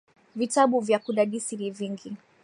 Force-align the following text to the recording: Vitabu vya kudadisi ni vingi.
Vitabu 0.35 0.79
vya 0.79 0.99
kudadisi 0.99 1.57
ni 1.57 1.71
vingi. 1.71 2.13